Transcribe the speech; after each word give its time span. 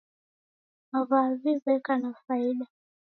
W'avi 1.09 1.51
w'eka 1.63 1.93
na 2.01 2.11
faida 2.23 2.65